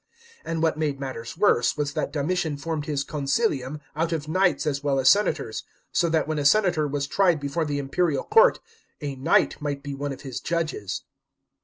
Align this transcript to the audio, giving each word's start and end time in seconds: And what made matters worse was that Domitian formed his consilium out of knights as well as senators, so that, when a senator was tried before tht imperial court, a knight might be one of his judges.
And 0.43 0.63
what 0.63 0.79
made 0.79 0.99
matters 0.99 1.37
worse 1.37 1.77
was 1.77 1.93
that 1.93 2.11
Domitian 2.11 2.57
formed 2.57 2.87
his 2.87 3.03
consilium 3.05 3.79
out 3.95 4.11
of 4.11 4.27
knights 4.27 4.65
as 4.65 4.83
well 4.83 4.99
as 4.99 5.09
senators, 5.09 5.63
so 5.91 6.09
that, 6.09 6.27
when 6.27 6.39
a 6.39 6.43
senator 6.45 6.87
was 6.87 7.05
tried 7.05 7.39
before 7.39 7.65
tht 7.65 7.69
imperial 7.77 8.23
court, 8.23 8.59
a 8.99 9.15
knight 9.15 9.61
might 9.61 9.83
be 9.83 9.93
one 9.93 10.11
of 10.11 10.21
his 10.21 10.39
judges. 10.39 11.03